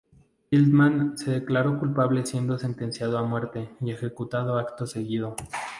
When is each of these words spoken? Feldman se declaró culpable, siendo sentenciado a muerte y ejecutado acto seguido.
Feldman 0.49 1.15
se 1.15 1.29
declaró 1.29 1.77
culpable, 1.77 2.25
siendo 2.25 2.57
sentenciado 2.57 3.19
a 3.19 3.23
muerte 3.23 3.69
y 3.81 3.91
ejecutado 3.91 4.57
acto 4.57 4.87
seguido. 4.87 5.35